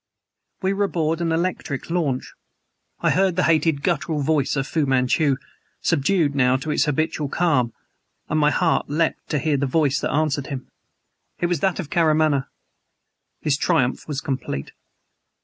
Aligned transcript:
We 0.63 0.73
were 0.73 0.85
aboard 0.85 1.21
an 1.21 1.31
electric 1.31 1.91
launch. 1.91 2.33
I 3.01 3.11
heard 3.11 3.35
the 3.35 3.43
hated 3.43 3.83
guttural 3.83 4.19
voice 4.21 4.55
of 4.55 4.65
Fu 4.65 4.87
Manchu, 4.87 5.37
subdued 5.79 6.33
now 6.33 6.57
to 6.57 6.71
its 6.71 6.85
habitual 6.85 7.29
calm, 7.29 7.71
and 8.27 8.39
my 8.39 8.49
heart 8.49 8.89
leaped 8.89 9.29
to 9.29 9.37
hear 9.37 9.57
the 9.57 9.67
voice 9.67 9.99
that 9.99 10.09
answered 10.11 10.47
him. 10.47 10.65
It 11.39 11.45
was 11.45 11.59
that 11.59 11.79
of 11.79 11.91
Karamaneh. 11.91 12.47
His 13.41 13.57
triumph 13.57 14.07
was 14.07 14.21
complete. 14.21 14.71